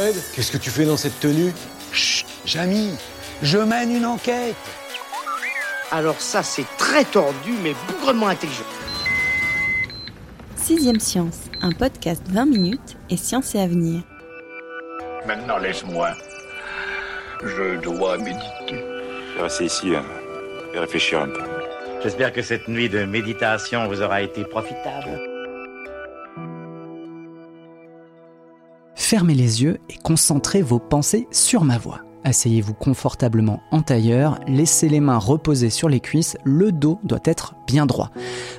[0.00, 1.52] Fred, qu'est-ce que tu fais dans cette tenue
[1.92, 2.90] Chut, Jamy,
[3.42, 4.56] je mène une enquête.
[5.90, 8.64] Alors ça, c'est très tordu, mais bougrement intelligent.
[10.56, 14.02] Sixième Science, un podcast 20 minutes et science et avenir.
[15.26, 16.12] Maintenant, laisse-moi.
[17.44, 18.40] Je dois méditer.
[18.70, 19.92] Je vais rester ici
[20.72, 21.42] et réfléchir un peu.
[22.02, 25.29] J'espère que cette nuit de méditation vous aura été profitable.
[29.10, 32.02] Fermez les yeux et concentrez vos pensées sur ma voix.
[32.22, 37.56] Asseyez-vous confortablement en tailleur, laissez les mains reposer sur les cuisses, le dos doit être
[37.66, 38.12] bien droit.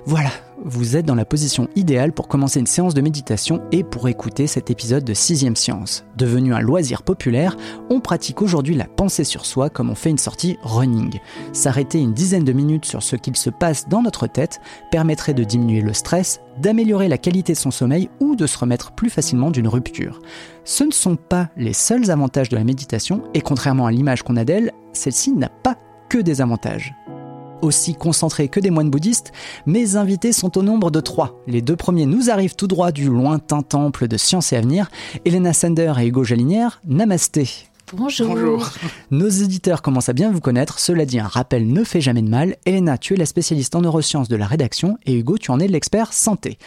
[0.06, 0.32] Voilà,
[0.64, 4.48] vous êtes dans la position idéale pour commencer une séance de méditation et pour écouter
[4.48, 6.06] cet épisode de 6ème Science.
[6.18, 7.58] Devenu un loisir populaire,
[7.90, 11.20] on pratique aujourd'hui la pensée sur soi comme on fait une sortie running.
[11.54, 14.60] S'arrêter une dizaine de minutes sur ce qu'il se passe dans notre tête
[14.92, 18.92] permettrait de diminuer le stress, d'améliorer la qualité de son sommeil ou de se remettre
[18.92, 20.20] plus facilement d'une rupture.
[20.64, 24.38] Ce ne sont pas les seuls avantages de la méditation et contrairement à l'image qu'on
[24.38, 25.78] a d'elle, celle-ci n'a pas
[26.10, 26.94] que des avantages
[27.62, 29.32] aussi concentrés que des moines bouddhistes,
[29.66, 31.42] mes invités sont au nombre de trois.
[31.48, 34.90] Les deux premiers nous arrivent tout droit du lointain temple de science et avenir,
[35.26, 36.82] Elena Sander et Hugo Jalinière.
[36.86, 37.71] Namasté.
[37.94, 38.70] Bonjour.
[39.12, 40.80] Nos éditeurs commencent à bien vous connaître.
[40.80, 42.56] Cela dit, un rappel ne fait jamais de mal.
[42.66, 45.68] Elena, tu es la spécialiste en neurosciences de la rédaction et Hugo, tu en es
[45.68, 46.58] l'expert santé.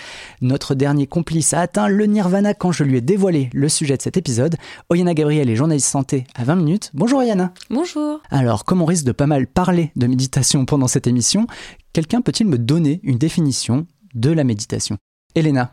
[0.42, 4.02] Notre dernier complice a atteint le nirvana quand je lui ai dévoilé le sujet de
[4.02, 4.56] cet épisode.
[4.90, 6.90] Oyana Gabriel est journaliste santé à 20 minutes.
[6.92, 7.52] Bonjour Oyana.
[7.70, 8.20] Bonjour.
[8.30, 11.46] Alors, comme on risque de pas mal parler de méditation pendant cette émission,
[11.92, 14.98] quelqu'un peut-il me donner une définition de la méditation?
[15.34, 15.72] Elena,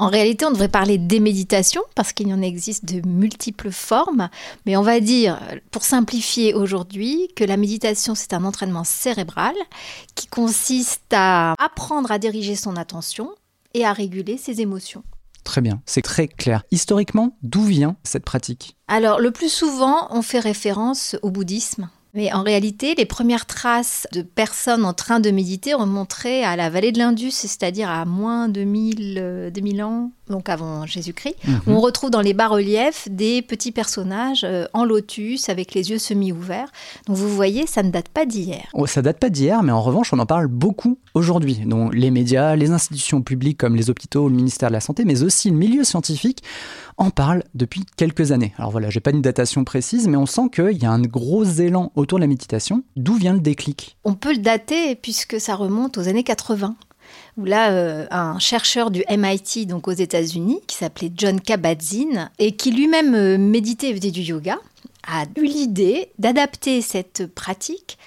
[0.00, 4.28] En réalité, on devrait parler des méditations parce qu'il y en existe de multiples formes,
[4.64, 5.40] mais on va dire,
[5.72, 9.54] pour simplifier aujourd'hui, que la méditation, c'est un entraînement cérébral
[10.14, 13.30] qui consiste à apprendre à diriger son attention
[13.74, 15.02] et à réguler ses émotions.
[15.42, 16.62] Très bien, c'est très clair.
[16.70, 18.76] Historiquement, d'où vient cette pratique?
[18.86, 21.88] Alors, le plus souvent, on fait référence au bouddhisme.
[22.14, 26.70] Mais en réalité, les premières traces de personnes en train de méditer remonteraient à la
[26.70, 31.36] vallée de l'Indus, c'est-à-dire à moins de 1000, euh, 2000 ans, donc avant Jésus-Christ,
[31.66, 35.98] où on retrouve dans les bas-reliefs des petits personnages euh, en lotus avec les yeux
[35.98, 36.70] semi-ouverts.
[37.06, 38.64] Donc vous voyez, ça ne date pas d'hier.
[38.72, 41.56] Oh, Ça date pas d'hier, mais en revanche, on en parle beaucoup aujourd'hui.
[41.66, 45.22] Donc, les médias, les institutions publiques comme les hôpitaux, le ministère de la Santé, mais
[45.22, 46.42] aussi le milieu scientifique
[46.98, 48.52] en parlent depuis quelques années.
[48.58, 51.44] Alors voilà, j'ai pas une datation précise, mais on sent qu'il y a un gros
[51.44, 52.82] élan autour de la méditation.
[52.96, 53.96] D'où vient le déclic?
[54.04, 56.76] On peut le dater puisque ça remonte aux années 80
[57.38, 62.52] où là, euh, un chercheur du MIT, donc aux États-Unis, qui s'appelait John Kabat-Zinn, et
[62.52, 64.58] qui lui-même euh, méditait et faisait du yoga,
[65.06, 67.98] a eu l'idée d'adapter cette pratique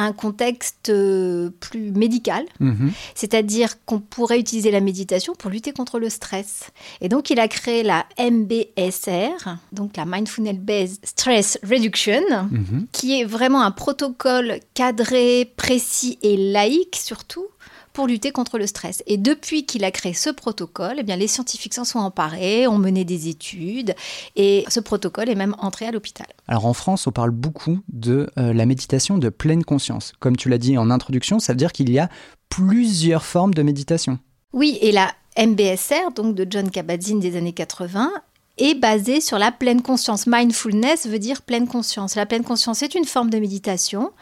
[0.00, 2.92] un contexte euh, plus médical, Mhm.
[3.14, 6.70] c'est-à-dire qu'on pourrait utiliser la méditation pour lutter contre le stress.
[7.00, 12.86] Et donc, il a créé la MBSR, donc la Mindfulness Based Stress Reduction, Mhm.
[12.92, 17.46] qui est vraiment un protocole cadré, précis et laïque surtout
[17.92, 19.02] pour lutter contre le stress.
[19.06, 22.78] Et depuis qu'il a créé ce protocole, eh bien, les scientifiques s'en sont emparés, ont
[22.78, 23.94] mené des études,
[24.36, 26.26] et ce protocole est même entré à l'hôpital.
[26.46, 30.12] Alors en France, on parle beaucoup de euh, la méditation de pleine conscience.
[30.20, 32.08] Comme tu l'as dit en introduction, ça veut dire qu'il y a
[32.48, 34.18] plusieurs formes de méditation.
[34.52, 38.10] Oui, et la MBSR, donc de John Kabat-Zinn des années 80,
[38.58, 40.26] est basée sur la pleine conscience.
[40.26, 42.14] Mindfulness veut dire pleine conscience.
[42.14, 44.12] La pleine conscience est une forme de méditation.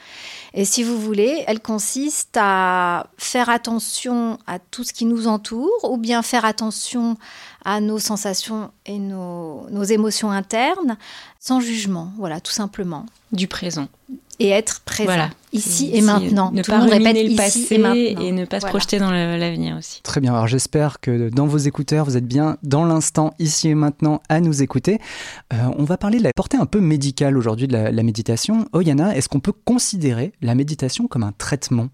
[0.55, 5.71] Et si vous voulez, elle consiste à faire attention à tout ce qui nous entoure,
[5.85, 7.17] ou bien faire attention
[7.81, 10.97] nos sensations et nos, nos émotions internes,
[11.41, 13.05] sans jugement, voilà, tout simplement.
[13.33, 13.89] du présent.
[14.39, 15.31] Et être présent, Voilà.
[15.53, 16.51] ici et maintenant.
[16.53, 18.21] Ne tout pas répète le ici passé et maintenant.
[18.23, 18.71] et ne pas se Voilà.
[18.71, 20.01] projeter dans l'avenir aussi.
[20.03, 23.75] Très bien, alors j'espère que dans vos écouteurs, vous êtes bien dans l'instant, ici et
[23.75, 25.01] maintenant, à nous écouter.
[25.55, 28.67] Euh, on va parler de la portée un peu médicale aujourd'hui de la, la méditation.
[28.73, 31.89] Oyana, est-ce qu'on peut considérer la méditation comme un traitement?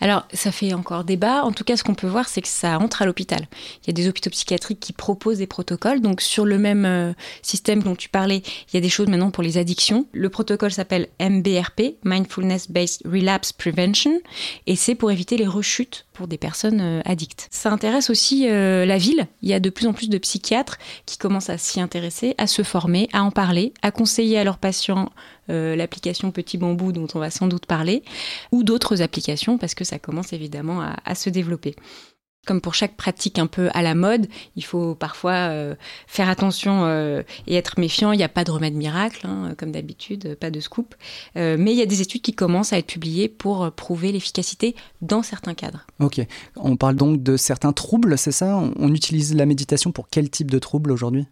[0.00, 1.44] Alors, ça fait encore débat.
[1.44, 3.46] En tout cas, ce qu'on peut voir, c'est que ça entre à l'hôpital.
[3.82, 6.00] Il y a des hôpitaux psychiatriques qui proposent des protocoles.
[6.00, 9.30] Donc, sur le même euh, système dont tu parlais, il y a des choses maintenant
[9.30, 10.06] pour les addictions.
[10.12, 14.20] Le protocole s'appelle MBRP, Mindfulness Based Relapse Prevention,
[14.66, 17.48] et c'est pour éviter les rechutes pour des personnes euh, addictes.
[17.50, 19.26] Ça intéresse aussi euh, la ville.
[19.42, 22.46] Il y a de plus en plus de psychiatres qui commencent à s'y intéresser, à
[22.46, 25.10] se former, à en parler, à conseiller à leurs patients
[25.48, 28.02] l'application Petit Bambou dont on va sans doute parler,
[28.50, 31.76] ou d'autres applications parce que ça commence évidemment à, se développer.
[32.46, 35.74] Comme pour chaque pratique un peu à la mode, il faut parfois euh,
[36.06, 38.12] faire attention euh, et être méfiant.
[38.12, 40.94] Il n'y a pas de remède miracle, hein, comme d'habitude, pas de scoop.
[41.36, 44.76] Euh, mais il y a des études qui commencent à être publiées pour prouver l'efficacité
[45.02, 45.86] dans certains cadres.
[46.00, 46.20] Ok.
[46.56, 48.56] On parle donc de certains troubles, c'est ça?
[48.56, 51.26] On utilise la méditation pour quel type de troubles aujourd'hui?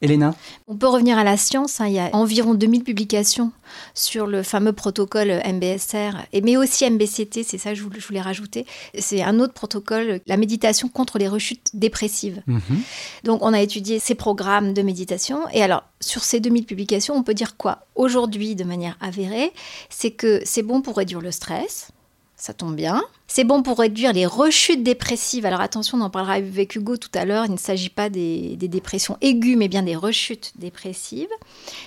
[0.00, 0.34] Elena
[0.68, 1.80] On peut revenir à la science.
[1.80, 1.88] Hein.
[1.88, 3.50] Il y a environ 2000 publications
[3.94, 8.66] sur le fameux protocole MBSR, mais aussi MBCT, c'est ça que je voulais rajouter.
[8.98, 12.42] C'est un autre protocole, la méditation contre les rechutes dépressives.
[12.46, 12.60] Mhm.
[13.24, 15.40] Donc on a étudié ces programmes de méditation.
[15.52, 17.86] Et alors, sur ces 2000 publications, on peut dire quoi?
[17.94, 19.52] Aujourd'hui, de manière avérée,
[19.90, 21.90] c'est que c'est bon pour réduire le stress,
[22.38, 23.02] ça tombe bien.
[23.26, 25.44] C'est bon pour réduire les rechutes dépressives.
[25.44, 27.44] Alors attention, on en parlera avec Hugo tout à l'heure.
[27.44, 31.28] Il ne s'agit pas des, dépressions aiguës, mais bien des rechutes dépressives.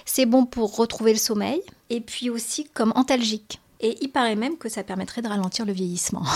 [0.05, 1.61] C'est bon pour retrouver le sommeil.
[1.89, 3.60] Et puis aussi comme antalgique.
[3.81, 6.23] Et il paraît même que ça permettrait de ralentir le vieillissement.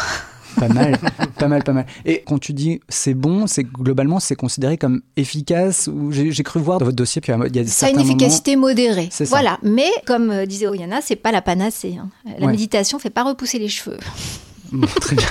[0.56, 0.98] Pas mal,
[1.38, 1.86] pas mal, pas mal.
[2.06, 6.62] Et quand tu dis c'est bon, c'est globalement c'est considéré comme efficace ou j'ai cru
[6.62, 9.10] voir dans votre dossier qu'il y a des Ça a une efficacité modérée.
[9.22, 11.98] Voilà, mais comme euh, disait Oyana, c'est pas la panacée.
[12.00, 12.08] Hein.
[12.40, 13.98] La méditation fait pas repousser les cheveux.
[15.02, 15.28] Très bien.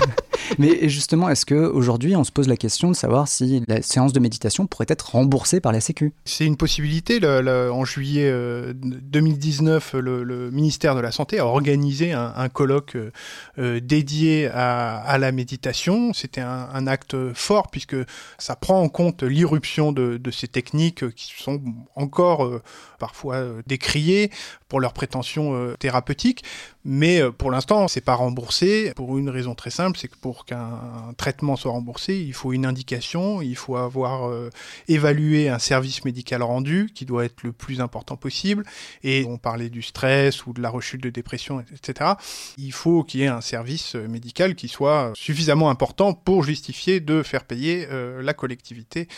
[0.59, 4.21] Mais justement, est-ce qu'aujourd'hui, on se pose la question de savoir si la séance de
[4.21, 6.13] méditation pourrait être remboursée par la Sécu?
[6.25, 7.21] C'est une possibilité.
[7.25, 8.33] en juillet
[8.75, 13.11] 2019, euh, le, ministère de la Santé a organisé un, colloque euh,
[13.59, 16.13] euh, dédié à, la méditation.
[16.13, 17.97] C'était un, acte fort puisque
[18.39, 21.63] ça prend en compte l'irruption de, ces techniques qui sont
[21.95, 22.61] encore
[22.99, 24.31] parfois décriées
[24.69, 26.45] pour leurs prétentions thérapeutiques.
[26.85, 31.13] Mais pour l'instant, c'est pas remboursé pour une raison très simple, c'est que pour qu'un
[31.17, 34.51] traitement soit remboursé, il faut une indication, il faut avoir euh,
[34.89, 38.65] évalué un service médical rendu qui doit être le plus important possible.
[39.03, 42.13] Et on parlait du stress ou de la rechute de dépression, etc.
[42.59, 47.01] Il faut qu'il y ait un service euh, médical qui soit suffisamment important pour justifier
[47.01, 49.09] de faire payer euh, la collectivité.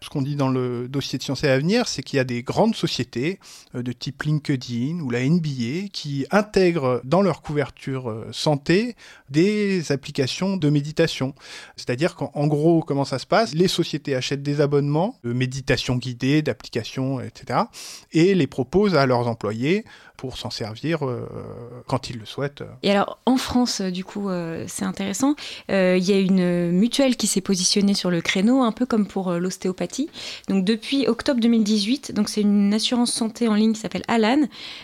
[0.00, 2.42] Ce qu'on dit dans le dossier de Sciences et Avenir, c'est qu'il y a des
[2.42, 3.40] grandes sociétés
[3.74, 8.96] de type LinkedIn ou la NBA qui intègrent dans leur couverture santé
[9.30, 11.34] des applications de méditation.
[11.76, 13.54] C'est-à-dire qu'en gros, comment ça se passe?
[13.54, 17.60] Les sociétés achètent des abonnements de méditation guidée, d'applications, etc.
[18.12, 19.84] et les proposent à leurs employés
[20.16, 21.26] pour s'en servir euh,
[21.86, 22.64] quand ils le souhaitent.
[22.82, 25.34] Et alors, en France, euh, du coup, euh, c'est intéressant.
[25.68, 29.32] Il y a une mutuelle qui s'est positionnée sur le créneau, un peu comme pour
[29.32, 30.08] l'ostéopathie.
[30.48, 34.42] Donc, depuis octobre 2018, donc c'est une assurance santé en ligne qui s'appelle Alan.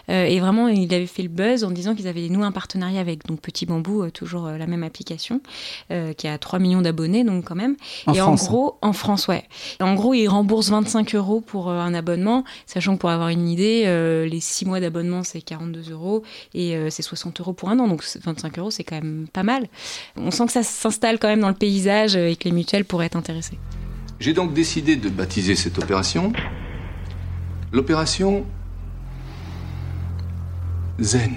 [0.08, 3.26] et vraiment, il avait fait le buzz en disant qu'ils avaient noué un partenariat avec
[3.26, 5.40] donc Petit Bambou, toujours la même application,
[5.88, 7.76] qui a 3 millions d'abonnés, donc quand même.
[8.06, 9.44] En et France, en gros, en France, ouais.
[9.80, 13.84] en gros, ils remboursent 25 euros pour un abonnement, sachant que pour avoir une idée,
[14.28, 16.22] les 6 mois d'abonnement c'est 42 euros
[16.54, 17.88] et euh, c'est 60 euros pour un an.
[17.88, 19.68] Donc 25 euros, c'est quand même pas mal.
[20.16, 23.06] On sent que ça s'installe quand même dans le paysage et que les mutuelles pourraient
[23.06, 23.58] être intéressées.
[24.20, 26.32] J'ai donc décidé de baptiser cette opération
[27.72, 28.44] l'opération
[31.00, 31.34] Zen.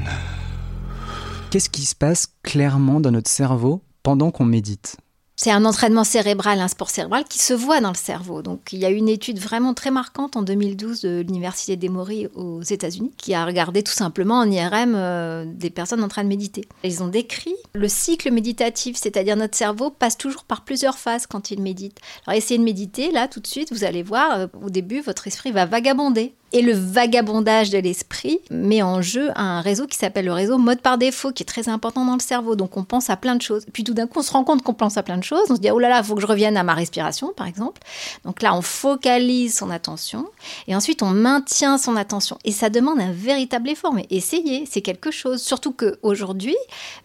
[1.49, 4.97] Qu'est-ce qui se passe clairement dans notre cerveau pendant qu'on médite?
[5.35, 8.41] C'est un entraînement cérébral, un sport cérébral qui se voit dans le cerveau.
[8.41, 12.61] Donc, il y a une étude vraiment très marquante en 2012 de l'Université d'Emory aux
[12.61, 16.65] États-Unis qui a regardé tout simplement en IRM euh, des personnes en train de méditer.
[16.83, 21.51] Ils ont décrit le cycle méditatif, c'est-à-dire notre cerveau passe toujours par plusieurs phases quand
[21.51, 21.99] il médite.
[22.25, 25.27] Alors, essayez de méditer là tout de suite, vous allez voir, euh, au début, votre
[25.27, 26.33] esprit va vagabonder.
[26.53, 30.79] Et le vagabondage de l'esprit met en jeu un réseau qui s'appelle le réseau mode
[30.79, 32.55] par défaut, qui est très important dans le cerveau.
[32.55, 33.65] Donc on pense à plein de choses.
[33.73, 35.47] Puis tout d'un coup, on se rend compte qu'on pense à plein de choses.
[35.49, 37.47] On se dit, oh là là, il faut que je revienne à ma respiration, par
[37.47, 37.81] exemple.
[38.23, 40.27] Donc là, on focalise son attention.
[40.67, 42.37] Et ensuite, on maintient son attention.
[42.45, 43.93] Et ça demande un véritable effort.
[43.93, 45.41] Mais essayez, c'est quelque chose.
[45.41, 46.55] Surtout qu'aujourd'hui,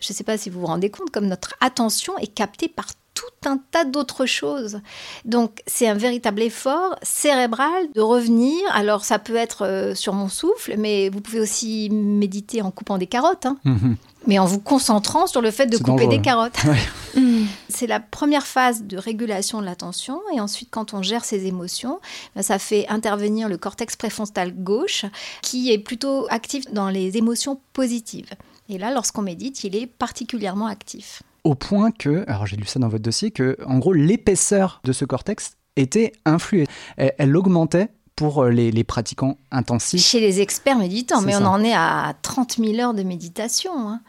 [0.01, 2.87] je ne sais pas si vous vous rendez compte, comme notre attention est captée par
[3.21, 4.81] tout un tas d'autres choses.
[5.25, 8.57] Donc c'est un véritable effort cérébral de revenir.
[8.73, 12.99] Alors ça peut être euh, sur mon souffle, mais vous pouvez aussi méditer en coupant
[12.99, 13.47] des carottes.
[13.47, 13.59] Hein.
[13.65, 13.97] Mhm.
[14.27, 16.59] Mais en vous concentrant sur le fait de couper des carottes.
[17.17, 17.47] Mm.
[17.69, 20.21] C'est la première phase de régulation de l'attention.
[20.33, 21.99] Et ensuite, quand on gère ses émotions,
[22.37, 25.07] ben, ça fait intervenir le cortex préfrontal gauche,
[25.43, 28.31] qui est plutôt actif dans les émotions positives.
[28.69, 31.25] Et là, lorsqu'on médite, il est particulièrement actif.
[31.45, 34.93] Au point que, alors j'ai lu ça dans votre dossier, que en gros l'épaisseur de
[34.93, 36.67] ce cortex était influée.
[36.97, 37.89] Elle, elle augmentait
[38.21, 40.05] pour euh, les, les, pratiquants intensifs.
[40.05, 43.73] Chez les experts méditants, mais on en est à 30 000 heures de méditation.
[43.89, 44.03] Hein.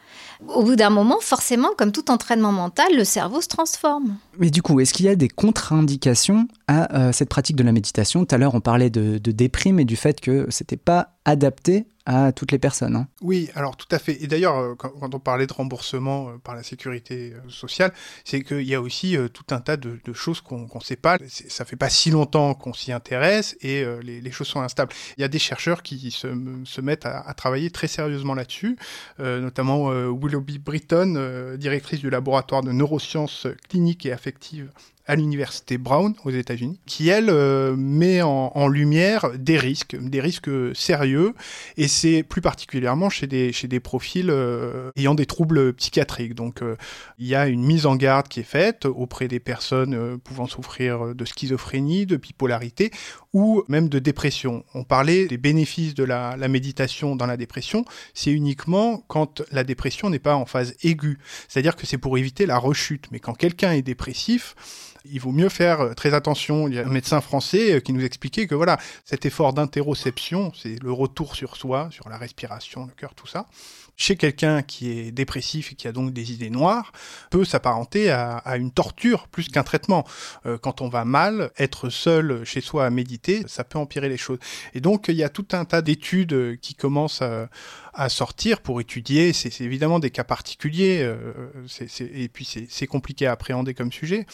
[0.50, 4.17] Au bout d'un moment, forcément, comme tout entraînement mental, le cerveau se transforme.
[4.38, 7.71] Mais du coup, est-ce qu'il y a des contre-indications à euh, cette pratique de la
[7.71, 8.25] méditation?
[8.25, 11.85] Tout à l'heure, on parlait de, de déprime et du fait que c'était pas adapté
[12.05, 12.96] à toutes les personnes.
[12.96, 13.08] Hein.
[13.22, 14.22] Oui, alors tout à fait.
[14.24, 17.93] Et d'ailleurs, euh, quand, on parlait de remboursement euh, par la sécurité euh, sociale,
[18.24, 21.17] c'est qu'il y a aussi tout un tas de, choses qu'on ne sait pas.
[21.27, 24.93] Ça fait pas si longtemps qu'on s'y intéresse et les, choses sont instables.
[25.17, 28.77] Il y a des chercheurs qui se, mettent à, travailler très sérieusement là-dessus,
[29.20, 34.70] notamment Willoughby Britton, directrice du laboratoire de neurosciences cliniques et affectives
[35.12, 40.50] à l'université Brown aux États-Unis, qui elle euh, met en, lumière des risques, des risques
[40.74, 41.34] sérieux,
[41.75, 46.34] et c'est plus particulièrement chez des, chez des profils euh, ayant des troubles psychiatriques.
[46.34, 46.77] Donc euh,
[47.20, 51.13] il y a une mise en garde qui est faite auprès des personnes pouvant souffrir
[51.13, 52.89] de schizophrénie, de bipolarité
[53.34, 54.63] ou même de dépression.
[54.74, 60.10] On parlait des bénéfices de la méditation dans la dépression, c'est uniquement quand la dépression
[60.10, 61.18] n'est pas en phase aiguë,
[61.50, 63.08] c'est-à-dire que c'est pour éviter la rechute.
[63.12, 64.56] Mais quand quelqu'un est dépressif,
[65.05, 66.67] il vaut mieux faire très attention.
[66.67, 70.81] Il y a un médecin français qui nous expliquait que voilà, cet effort d'interoception, c'est
[70.81, 73.48] le retour sur soi, sur la respiration, le cœur, tout ça.
[73.98, 76.91] Chez quelqu'un qui est dépressif et qui a donc des idées noires,
[77.29, 80.05] peut s'apparenter à, une torture plus qu'un traitement.
[80.46, 84.17] Euh, quand on va mal, être seul chez soi à méditer, ça peut empirer les
[84.17, 84.39] choses.
[84.74, 89.34] Et donc il y a tout un tas d'études qui commencent à, sortir pour étudier.
[89.34, 91.51] C'est évidemment des cas particuliers, euh,
[92.00, 94.25] et puis c'est compliqué à appréhender comme sujet.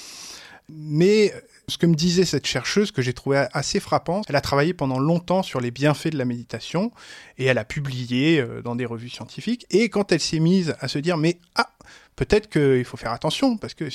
[0.69, 1.33] Mais
[1.69, 4.99] ce que me disait cette chercheuse, que j'ai trouvé assez frappant, elle a travaillé pendant
[4.99, 6.91] longtemps sur les bienfaits de la méditation
[7.37, 9.65] et elle a publié euh, dans des revues scientifiques.
[9.69, 11.69] Et quand elle s'est mise à se dire, mais ah,
[12.15, 13.85] peut-être qu'il faut faire attention, parce que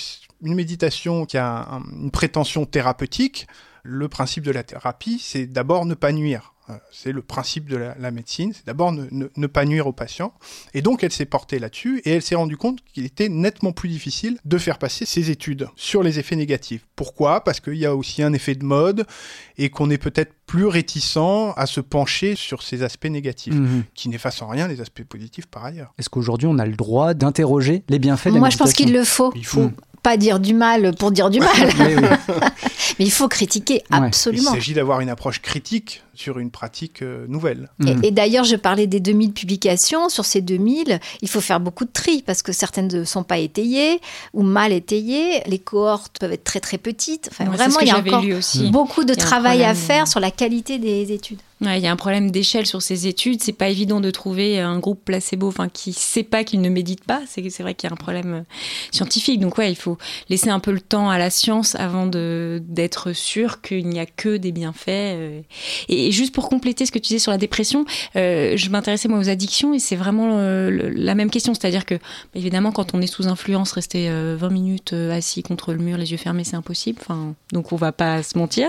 [0.43, 3.47] une méditation qui a un, une prétention thérapeutique,
[3.83, 6.51] le principe de la thérapie, c'est d'abord ne pas nuire.
[6.73, 9.87] Euh, c'est le principe de la, la médecine, c'est d'abord ne, ne, ne, pas nuire
[9.87, 10.33] aux patients.
[10.75, 13.88] Et donc elle s'est portée là-dessus et elle s'est rendue compte qu'il était nettement plus
[13.88, 16.87] difficile de faire passer ses études sur les effets négatifs.
[16.97, 17.45] Pourquoi?
[17.45, 19.07] Parce qu'il y a aussi un effet de mode
[19.59, 23.85] et qu'on est peut-être plus réticent à se pencher sur ces aspects négatifs, mmh.
[23.95, 25.95] qui n'effacent en rien les aspects positifs par ailleurs.
[25.99, 28.93] Est-ce qu'aujourd'hui on a le droit d'interroger les bienfaits de la Moi je pense qu'il
[28.93, 29.33] le faut.
[29.35, 29.69] Il faut.
[29.69, 31.49] Mmh pas dire du mal pour dire du mal.
[31.78, 32.09] oui, oui.
[32.99, 33.99] Mais il faut critiquer ouais.
[33.99, 34.50] absolument.
[34.52, 37.71] Il s'agit d'avoir une approche critique sur une pratique euh, nouvelle.
[37.80, 38.04] Et, mmh.
[38.04, 40.09] et d'ailleurs, je parlais des 2000 publications.
[40.09, 43.38] Sur ces 2000, il faut faire beaucoup de tri parce que certaines ne sont pas
[43.38, 44.00] étayées
[44.35, 45.42] ou mal étayées.
[45.47, 47.28] Les cohortes peuvent être très très petites.
[47.30, 48.25] Enfin, ouais, vraiment, il y a encore
[48.71, 51.38] beaucoup de travail à faire sur la qualité des études.
[51.64, 53.40] Il y a un problème d'échelle sur ces études.
[53.40, 57.04] C'est pas évident de trouver un groupe placebo, enfin qui sait pas qu'il ne médite
[57.04, 57.23] pas.
[57.28, 58.42] C'est vrai qu'il y a un problème euh,
[58.90, 59.38] scientifique.
[59.38, 59.97] Donc ouais, il faut
[60.28, 64.37] laisser un peu le temps à la science avant d'être sûr qu'il n'y a que
[64.37, 64.88] des bienfaits.
[64.88, 65.40] Euh.
[65.88, 67.85] Et, juste pour compléter ce que tu disais sur la dépression,
[68.16, 71.54] euh, je m'intéressais moi aux addictions et c'est vraiment la même question.
[71.54, 71.95] C'est-à-dire que
[72.35, 76.19] évidemment, quand on est sous influence, rester 20 minutes assis contre le mur, les yeux
[76.19, 76.99] fermés, c'est impossible.
[77.02, 78.69] Enfin, donc on va pas se mentir.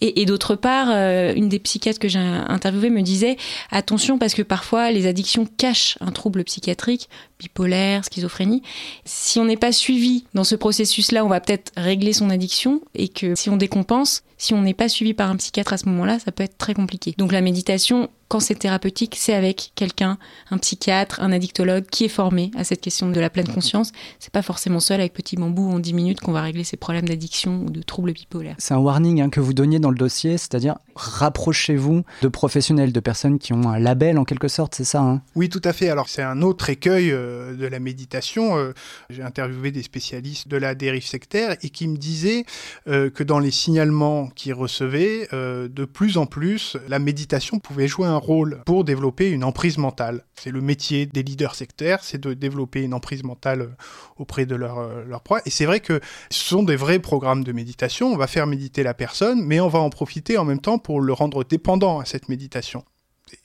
[0.00, 3.36] Et, et d'autre part, une des psychiatres que j'ai interviewé me disait
[3.70, 8.62] attention parce que parfois les addictions cachent un trouble psychiatrique, bipolaire, schizophrénie.
[9.04, 13.08] Si on n'est pas suivi dans ce processus-là, on va peut-être régler son addiction et
[13.08, 16.18] que si on décompense, si on n'est pas suivi par un psychiatre à ce moment-là,
[16.18, 17.14] ça peut être très compliqué.
[17.16, 20.18] Donc la méditation, quand c'est thérapeutique, c'est avec quelqu'un,
[20.50, 23.92] un psychiatre, un addictologue qui est formé à cette question de la pleine conscience.
[24.18, 27.08] C'est pas forcément seul avec petit bambou en 10 minutes qu'on va régler ses problèmes
[27.08, 28.56] d'addiction ou de troubles bipolaires.
[28.58, 33.00] C'est un warning hein, que vous donniez dans le dossier, c'est-à-dire rapprochez-vous de professionnels, de
[33.00, 35.22] personnes qui ont un label en quelque sorte, c'est ça hein?
[35.34, 35.90] Oui, tout à fait.
[35.90, 38.56] Alors c'est un autre écueil euh, de la méditation.
[38.56, 38.72] Euh,
[39.10, 42.44] J'ai interviewé des spécialistes de la dérive sectaire et qui me disaient
[42.88, 47.88] euh, que dans les signalements qu'ils recevaient, euh, de plus en plus, la méditation pouvait
[47.88, 50.24] jouer un rôle pour développer une emprise mentale.
[50.34, 53.76] C'est le métier des leaders sectaires, c'est de développer une emprise mentale
[54.16, 55.40] auprès de leur, euh, leur proie.
[55.46, 58.12] Et c'est vrai que ce sont des vrais programmes de méditation.
[58.12, 61.00] On va faire méditer la personne, mais on va en profiter en même temps pour
[61.00, 62.84] le rendre dépendant à cette méditation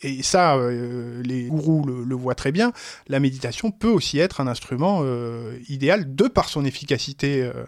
[0.02, 2.72] et ça, euh, les gourous le, voient très bien,
[3.08, 7.66] la méditation peut aussi être un instrument euh, idéal de par son efficacité euh,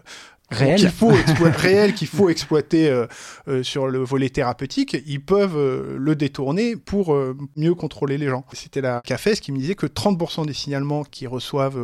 [0.50, 3.06] réel qu'il faut, exploiter, réel qu'il faut exploiter euh,
[3.48, 7.16] euh, sur le volet thérapeutique, ils peuvent euh, le détourner pour
[7.56, 8.44] mieux contrôler les gens.
[8.52, 11.78] C'était la CAFES qui me disait que 30% des signalements qu'ils reçoivent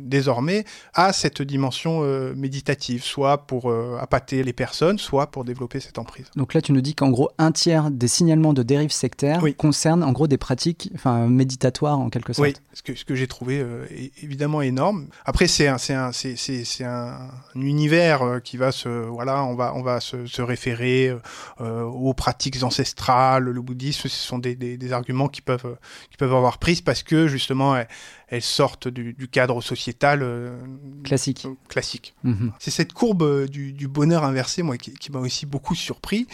[0.00, 2.00] désormais a cette dimension
[2.34, 6.26] méditative, soit pour appâter les personnes, soit pour développer cette emprise.
[6.36, 9.54] Donc là, tu nous dis qu'en gros, un tiers des signalements de dérives sectaires Oui.
[9.54, 12.48] concernent en gros des pratiques enfin, méditatoires en quelque sorte.
[12.48, 13.64] Oui, ce que, ce que j'ai trouvé
[14.22, 15.08] évidemment énorme.
[15.24, 17.60] Après, c'est un, c'est un, c'est, c'est, c'est un, un
[17.96, 21.14] euh, qui va se, voilà, on va, on va se, référer
[21.60, 25.76] euh, aux pratiques ancestrales, le bouddhisme, ce sont des, des, arguments qui peuvent, euh,
[26.10, 27.82] qui peuvent avoir prise parce que justement,
[28.28, 30.56] elles, sortent du, du cadre sociétal euh,
[31.04, 31.44] Classique.
[31.46, 32.14] euh, classique.
[32.24, 32.52] Mhm.
[32.58, 36.26] C'est cette courbe euh, du, du bonheur inversé, moi, qui, qui m'a aussi beaucoup surpris.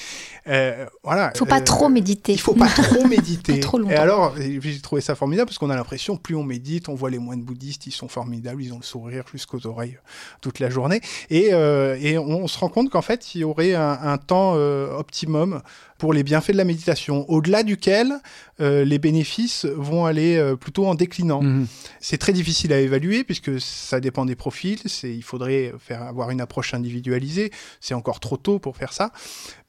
[0.46, 1.30] Euh, voilà.
[1.34, 2.32] Il faut pas euh, trop méditer.
[2.32, 3.54] il faut pas trop méditer.
[3.54, 3.92] Pas trop longtemps.
[3.92, 7.10] Et alors, j'ai trouvé ça formidable parce qu'on a l'impression, plus on médite, on voit
[7.10, 9.98] les moines bouddhistes, ils sont formidables, ils ont le sourire jusqu'aux oreilles
[10.40, 11.00] toute la journée.
[11.30, 14.54] Et, euh, et on, se rend compte qu'en fait, il y aurait un, un temps
[14.56, 15.60] euh, optimum
[16.02, 18.14] pour les bienfaits de la méditation, au-delà duquel
[18.60, 21.42] euh, les bénéfices vont aller euh, plutôt en déclinant.
[21.42, 21.68] Mhm.
[22.00, 24.80] C'est très difficile à évaluer puisque ça dépend des profils.
[24.86, 27.52] C'est, il faudrait faire avoir une approche individualisée.
[27.80, 29.12] C'est encore trop tôt pour faire ça.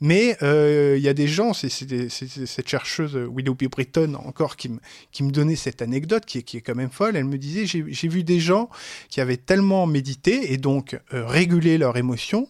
[0.01, 4.79] Mais euh, il y a des gens, c'est, cette chercheuse Willoughby Britton encore qui me,
[5.11, 7.15] qui me donnait cette anecdote qui est, qui est quand même folle.
[7.15, 8.71] Elle me disait j'ai, vu des gens
[9.07, 12.47] qui avaient tellement médité et donc régulé leurs émotions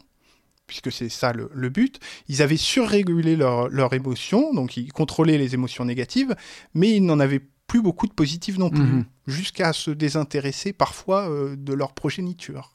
[0.73, 5.37] puisque c'est ça le, le but, ils avaient surrégulé leurs leur émotions, donc ils contrôlaient
[5.37, 6.35] les émotions négatives,
[6.73, 9.05] mais ils n'en avaient plus beaucoup de positives non plus, Mhm.
[9.27, 12.71] jusqu'à se désintéresser parfois euh, de leur progéniture.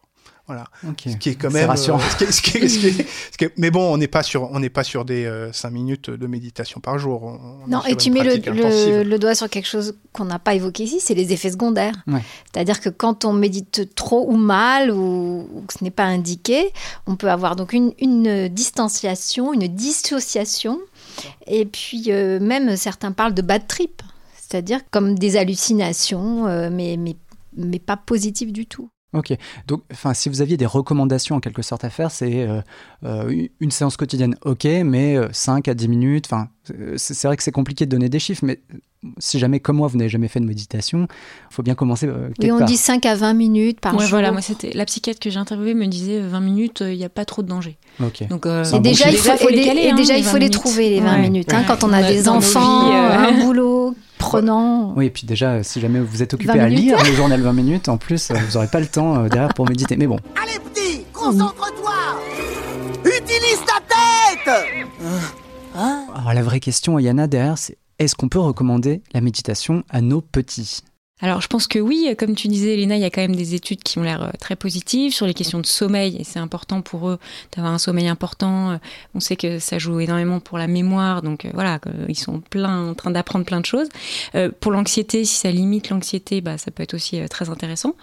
[0.49, 0.65] Voilà.
[0.89, 1.03] Ok.
[1.07, 1.69] Ce qui est quand C'est même.
[1.69, 1.99] rassurant.
[2.01, 3.93] euh, ce qui est- ce qui est- ce qui est- ce qui est- mais bon,
[3.93, 7.23] on n'est pas sur, on n'est pas sur des 5 minutes de méditation par jour.
[7.23, 10.39] On- on est Non, et tu mets le, le- doigt sur quelque chose qu'on n'a
[10.41, 11.95] pas évoqué ici, c'est les effets secondaires.
[12.07, 12.23] Ouais.
[12.53, 16.73] C'est-à-dire que quand on médite trop ou mal ou, ou que ce n'est pas indiqué,
[17.07, 20.79] on peut avoir donc une, une distanciation, une dissociation,
[21.47, 24.03] et puis euh, même certains parlent de bad trip,
[24.37, 27.17] c'est-à-dire comme des hallucinations, euh, mais, mais,
[27.57, 28.89] mais pas positives du tout.
[29.15, 29.33] Ok,
[29.67, 32.61] donc enfin, si vous aviez des recommandations en quelque sorte à faire, c'est euh,
[33.07, 36.49] euh, une séance quotidienne, ok, mais euh, 5 à 10 minutes, enfin,
[36.79, 38.61] euh, c'est vrai que c'est compliqué de donner des chiffres, mais
[39.19, 41.07] si jamais, comme moi, vous n'avez jamais fait de méditation,
[41.51, 42.67] il faut bien commencer euh, quelque Et on part.
[42.67, 44.11] dit 5 à 20 minutes par ouais, jour.
[44.11, 47.05] voilà, moi c'était la psychiatre que j'ai interviewée me disait euh, 20 minutes, il n'y
[47.05, 47.79] a pas trop de danger.
[48.05, 48.29] Ok.
[48.29, 49.37] Donc euh, Et bon déjà, il chiffre.
[49.37, 50.53] faut, les caler, et hein, déjà, les il faut 20 les minutes.
[50.53, 51.21] trouver, les 20 Ouais.
[51.23, 51.55] minutes.
[51.55, 51.65] hein, Ouais.
[51.67, 53.17] quand on a des enfants, euh.
[53.17, 54.93] un boulot prenant.
[54.97, 57.53] Oui, et puis déjà, si jamais vous êtes occupé 20 à lire le journal 20
[57.53, 59.97] minutes, en plus, euh, vous n'aurez pas le temps euh, derrière pour méditer.
[59.97, 61.95] Mais bon, Allez petit, concentre-toi.
[63.05, 64.67] Utilise ta tête.
[65.75, 70.21] Alors la vraie question, Yana, derrière, c'est est-ce qu'on peut recommander la méditation à nos
[70.21, 70.83] petits?
[71.21, 73.55] Alors, je pense que oui, comme tu disais, Léna, il y a quand même des
[73.55, 76.81] études qui ont l'air euh, très positives sur les questions de sommeil, et c'est important
[76.81, 77.19] pour eux
[77.57, 78.71] d'avoir un sommeil important.
[78.71, 78.77] Euh,
[79.15, 82.91] On sait que ça joue énormément pour la mémoire, donc euh, voilà, ils sont plein,
[82.91, 83.89] en train d'apprendre plein de choses.
[84.61, 87.95] Pour l'anxiété, si ça limite l'anxiété, bah, ça peut être aussi très intéressant.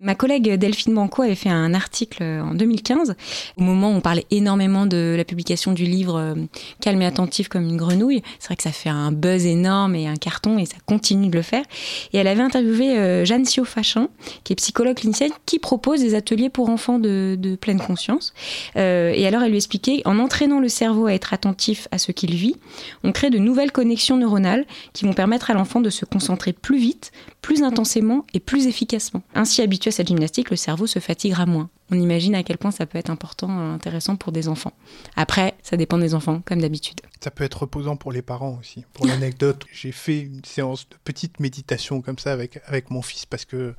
[0.00, 3.14] Ma collègue Delphine Banco avait fait un article en 2015,
[3.56, 6.34] au moment où on parlait énormément de la publication du livre
[6.80, 8.22] Calme et attentif comme une grenouille.
[8.38, 11.36] C'est vrai que ça fait un buzz énorme et un carton, et ça continue de
[11.36, 11.64] le faire.
[12.12, 14.08] Et elle avait interviewé euh, Jeanne Sio-Fachin,
[14.44, 18.34] qui est psychologue clinicienne, qui propose des ateliers pour enfants de, de pleine conscience.
[18.76, 22.12] Euh, et alors, elle lui expliquait, en entraînant le cerveau à être attentif à ce
[22.12, 22.56] qu'il vit,
[23.02, 26.78] on crée de nouvelles connexions neuronales qui vont permettre à l'enfant de se concentrer plus
[26.78, 29.22] vite, plus intensément et plus efficacement.
[29.34, 31.68] Ainsi, habitué à cette gymnastique, le cerveau se fatiguera moins.
[31.90, 34.72] On imagine à quel point ça peut être important, euh, intéressant pour des enfants.
[35.16, 37.00] Après, ça dépend des enfants, comme d'habitude.
[37.22, 38.84] Ça peut être reposant pour les parents aussi.
[38.92, 43.26] Pour l'anecdote, j'ai fait une séance de petite méditation comme ça avec, avec mon fils
[43.26, 43.74] parce que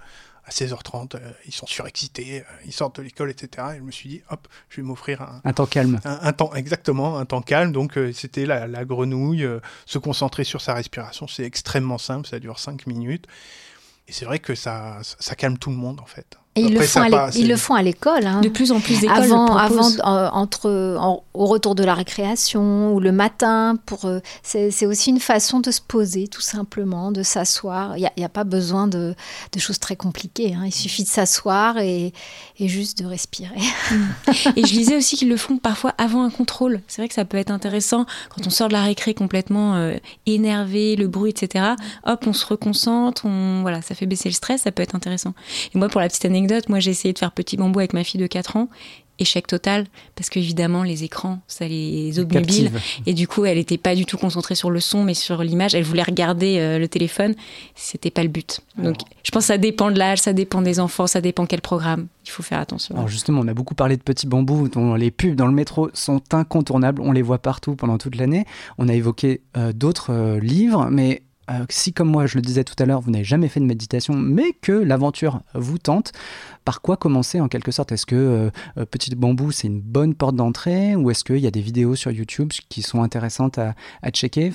[0.46, 3.68] à 16h30, euh, ils sont surexcités, euh, ils sortent de l'école, etc.
[3.74, 6.00] Et je me suis dit, hop, je vais m'offrir un, Un temps calme.
[6.06, 7.72] un, un temps, exactement, un temps calme.
[7.72, 11.28] Donc, euh, c'était la, la grenouille, euh, se concentrer sur sa respiration.
[11.28, 13.26] C'est extrêmement simple, ça dure 5 minutes.
[14.08, 16.38] Et c'est vrai que ça, ça, ça calme tout le monde, en fait.
[16.58, 18.26] Et ils, le font, à ils le font à l'école.
[18.26, 18.40] hein.
[18.42, 20.00] De plus en plus d'écoles avant, le avant proposent.
[20.06, 23.78] euh, entre, en- au retour de la récréation ou le matin.
[23.86, 27.98] Pour, euh, c'est, c'est aussi une façon de se poser, tout simplement, de s'asseoir.
[27.98, 29.16] Il n'y a, il y a pas besoin de,
[29.52, 30.56] de choses très compliquées.
[30.56, 30.64] hein.
[30.66, 32.14] Il suffit de s'asseoir et,
[32.58, 33.60] et juste de respirer.
[34.56, 36.82] Et je lisais aussi qu'ils le font parfois avant un contrôle.
[36.88, 39.96] C'est vrai que ça peut être intéressant quand on sort de la récré complètement euh,
[40.26, 41.66] énervé, le bruit, etc.
[42.06, 45.34] Hop, on se reconcentre, on, voilà, ça fait baisser le stress, ça peut être intéressant.
[45.74, 48.04] Et moi, pour la petite anecdote, moi j'ai essayé de faire petit bambou avec ma
[48.04, 48.68] fille de 4 ans.
[49.18, 52.72] échec total parce qu'évidemment les écrans ça les obnubile.
[53.06, 55.76] et du coup elle n'était pas du tout concentrée sur le son mais sur l'image.
[55.76, 57.34] Elle voulait regarder euh, le téléphone.
[57.76, 58.62] C'était pas le but.
[58.78, 61.62] Donc je pense que ça dépend de l'âge ça dépend des enfants ça dépend quel
[61.62, 62.08] programme.
[62.26, 62.96] Il faut faire attention.
[62.96, 65.90] Alors justement, on a beaucoup parlé de petits bambous dont les pubs dans le métro
[65.94, 67.02] sont incontournables.
[67.02, 68.46] On les voit partout pendant toute l'année.
[68.80, 72.64] On a évoqué euh, d'autres euh, livres, mais euh, si comme moi, je le disais
[72.64, 76.12] tout à l'heure, vous n'avez jamais fait de méditation, mais que l'aventure vous tente,
[76.64, 77.92] par quoi commencer en quelque sorte?
[77.92, 81.48] Est-ce que euh, euh, Petit Bambou, c'est une bonne porte d'entrée ou est-ce qu'il y
[81.48, 84.52] a des vidéos sur YouTube qui sont intéressantes à, à checker?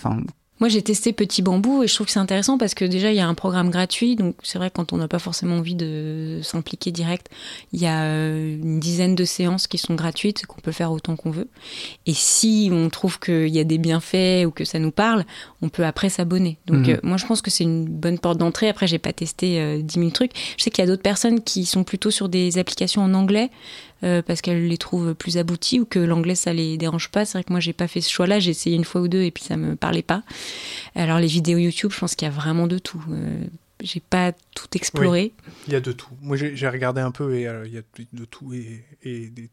[0.61, 3.17] Moi, j'ai testé Petit Bambou et je trouve que c'est intéressant parce que déjà, il
[3.17, 4.15] y a un programme gratuit.
[4.15, 7.29] Donc, c'est vrai, quand on n'a pas forcément envie de s'impliquer direct,
[7.73, 11.17] il y a euh, une dizaine de séances qui sont gratuites, qu'on peut faire autant
[11.17, 11.49] qu'on veut.
[12.05, 15.25] Et si on trouve qu'il y a des bienfaits ou que ça nous parle,
[15.63, 16.59] on peut après s'abonner.
[16.67, 16.91] Donc, Mhm.
[16.95, 18.69] euh, moi, je pense que c'est une bonne porte d'entrée.
[18.69, 20.33] Après, j'ai pas testé euh, 10 000 trucs.
[20.59, 23.51] Je sais qu'il y a d'autres personnes qui sont plutôt sur des applications en anglais.
[24.05, 27.25] Euh, parce qu'elles les trouvent plus abouties ou que l'anglais ça les dérange pas.
[27.25, 29.23] C'est vrai que moi j'ai pas fait ce choix-là, j'ai essayé une fois ou deux
[29.23, 30.23] et puis ça me parlait pas.
[30.95, 33.03] Alors les vidéos YouTube, je pense qu'il y a vraiment de tout.
[33.11, 33.45] Euh,
[33.83, 35.33] j'ai pas tout exploré.
[35.47, 36.11] Oui, il y a de tout.
[36.21, 37.83] Moi, j'ai regardé un peu et euh, il y a
[38.13, 39.49] de tout et, et des,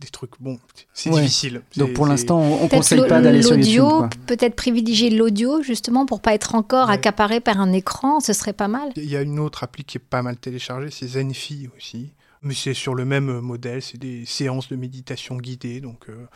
[0.00, 0.30] des trucs.
[0.40, 0.58] Bon,
[0.94, 1.20] c'est Ouais.
[1.22, 1.60] difficile.
[1.76, 4.08] Donc pour l'instant, on, Peut-être conseille pas d'aller sur YouTube.
[4.26, 8.68] peut-être privilégier l'audio justement pour pas être encore accaparé par un écran, ce serait pas
[8.68, 8.92] mal.
[8.96, 12.12] Il y a une autre appli qui est pas mal téléchargée, c'est Zenfi aussi.
[12.46, 15.80] Mais c'est sur le même euh, modèle, c'est des séances de méditation guidées.
[15.80, 16.26] Donc euh,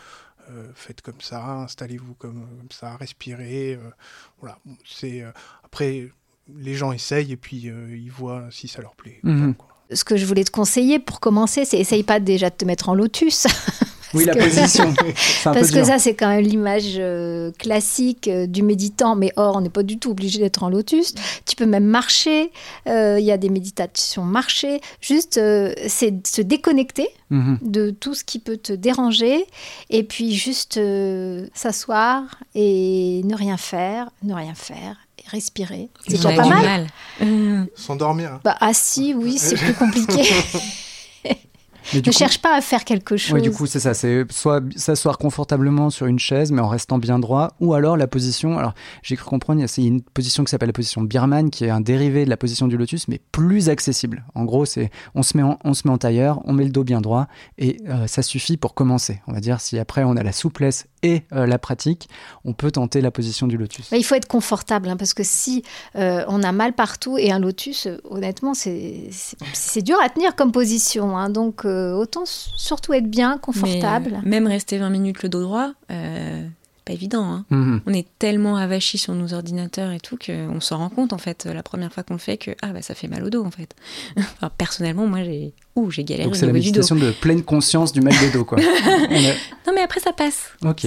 [0.51, 3.75] euh, faites comme ça, installez-vous comme, comme ça, respirez.
[3.75, 3.91] euh,
[4.41, 4.59] voilà.
[4.85, 5.31] C'est euh,
[5.65, 6.11] après
[6.57, 9.21] les gens essayent et puis euh, ils voient si ça leur plaît.
[9.23, 9.55] Mhm.
[9.93, 12.89] Ce que je voulais te conseiller pour commencer, c'est essaye pas déjà de te mettre
[12.89, 13.47] en lotus.
[14.15, 14.93] Oui, la que- position.
[14.95, 15.05] Peu
[15.45, 15.87] Parce que dur.
[15.87, 19.83] ça, c'est quand même l'image euh, classique euh, du méditant, mais or, on n'est pas
[19.83, 21.15] du tout obligé d'être en lotus.
[21.47, 22.51] Tu peux même marcher,
[22.89, 24.81] euh, il y a des méditations marcher.
[25.01, 27.59] Juste, euh, c'est de se déconnecter Mhm.
[27.63, 29.45] de tout ce qui peut te déranger,
[29.89, 32.25] et puis juste euh, s'asseoir
[32.57, 35.89] et ne rien faire, ne rien faire, et respirer.
[36.09, 36.87] C'est déjà pas mal.
[37.77, 38.33] S'endormir.
[38.33, 38.41] hein.
[38.43, 40.23] Bah, assis, oui, c'est plus compliqué.
[41.95, 43.33] Ne coup- cherche pas à faire quelque chose.
[43.35, 43.95] Oui, du coup, c'est ça.
[43.95, 48.07] C'est soit s'asseoir confortablement sur une chaise, mais en restant bien droit, ou alors la
[48.07, 48.59] position.
[48.59, 51.51] Alors, j'ai cru comprendre, il y a c'est une position qui s'appelle la position Birman,
[51.51, 54.25] qui est un dérivé de la position du lotus, mais plus accessible.
[54.35, 56.71] En gros, c'est on se met en, on se met en tailleur, on met le
[56.71, 57.27] dos bien droit,
[57.59, 59.21] et euh, ça suffit pour commencer.
[59.27, 62.09] On va dire si après on a la souplesse et euh, la pratique,
[62.45, 63.89] on peut tenter la position du lotus.
[63.93, 65.63] Il faut être confortable, hein, parce que si
[65.97, 71.17] euh, on a mal partout et un lotus, honnêtement, c'est dur à tenir comme position.
[71.17, 71.31] hein.
[71.31, 74.11] donc, euh, autant surtout être bien, confortable.
[74.13, 76.47] Mais, euh, même rester 20 minutes le dos droit, euh,
[76.85, 77.25] pas évident.
[77.25, 77.45] hein.
[77.51, 77.81] Mhm.
[77.87, 81.45] On est tellement avachis sur nos ordinateurs et tout qu'on s'en rend compte en fait
[81.47, 83.51] la première fois qu'on le fait que ah bah ça fait mal au dos en
[83.51, 83.75] fait.
[84.17, 88.01] Enfin, personnellement moi j'ai ouh j'ai galéré Donc c'est la méditation de pleine conscience du
[88.01, 88.59] mal de dos, quoi.
[88.61, 89.09] A-
[89.67, 90.51] Non mais après ça passe.
[90.65, 90.87] Ok.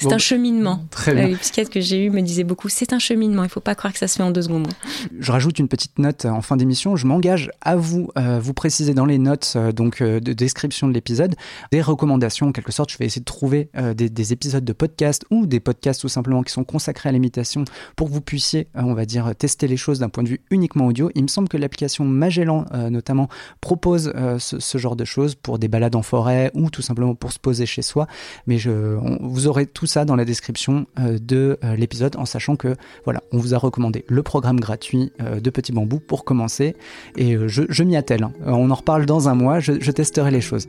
[0.00, 0.84] C'est Bon, un cheminement.
[0.90, 1.28] très bien.
[1.28, 3.44] Les psychiatres que j'ai eu me disaient beaucoup c'est un cheminement.
[3.44, 4.68] Il faut pas croire que ça se fait en deux secondes.
[5.18, 6.96] Je rajoute une petite note en fin d'émission.
[6.96, 10.88] Je m'engage à vous euh, vous préciser dans les notes euh, donc euh, de description
[10.88, 11.34] de l'épisode
[11.70, 12.48] des recommandations.
[12.48, 15.46] En quelque sorte, je vais essayer de trouver euh, des, des épisodes de podcast ou
[15.46, 17.64] des podcasts tout simplement qui sont consacrés à l'imitation
[17.96, 20.40] pour que vous puissiez, euh, on va dire, tester les choses d'un point de vue
[20.50, 21.10] uniquement audio.
[21.14, 23.28] Il me semble que l'application Magellan, euh, notamment,
[23.60, 27.14] propose euh, ce, ce genre de choses pour des balades en forêt ou tout simplement
[27.14, 28.06] pour se poser chez soi.
[28.46, 32.24] Mais je, on- vous aurez tout ça dans la description euh, de euh, l'épisode en
[32.24, 36.24] sachant que voilà, on vous a recommandé le programme gratuit euh, de Petit Bambou pour
[36.24, 36.76] commencer
[37.16, 38.22] et je, m'y attelle.
[38.22, 38.32] hein.
[38.46, 40.68] On en reparle dans un mois, je, testerai les choses.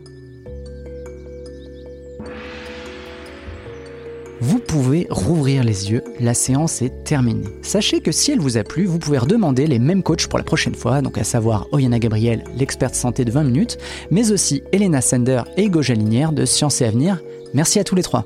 [4.43, 7.47] Vous pouvez rouvrir les yeux, la séance est terminée.
[7.61, 10.43] Sachez que si elle vous a plu, vous pouvez redemander les mêmes coachs pour la
[10.43, 13.77] prochaine fois, donc à savoir Oyana Gabriel, l'experte santé de 20 minutes,
[14.09, 17.21] mais aussi Elena Sender et Hugo Jalinière de Science et Avenir.
[17.53, 18.25] Merci à tous les trois.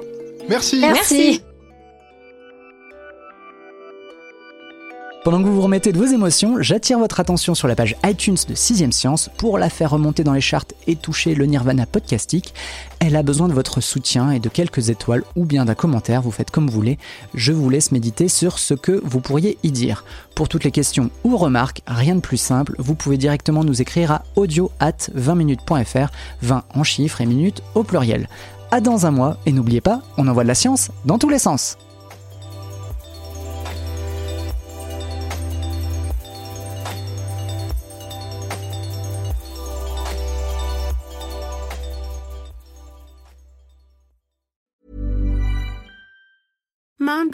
[0.49, 0.79] Merci.
[0.79, 1.41] Merci.
[5.25, 8.38] Pendant que vous vous remettez de vos émotions, j'attire votre attention sur la page iTunes
[8.47, 12.53] de 6ème Science pour la faire remonter dans les charts et toucher le Nirvana podcastique.
[12.99, 16.29] Elle a besoin de votre soutien et de quelques étoiles ou bien d'un commentaire, vous
[16.29, 16.99] faites comme vous voulez.
[17.34, 20.05] Je vous laisse méditer sur ce que vous pourriez y dire.
[20.36, 24.12] Pour toutes les questions ou remarques, rien de plus simple, vous pouvez directement nous écrire
[24.12, 26.12] à audio at 20minutes.fr,
[26.43, 28.29] 20 en chiffres et minutes au pluriel.
[28.71, 31.39] À dans un mois et n'oubliez pas, on envoie de la science dans tous les
[31.39, 31.78] sens.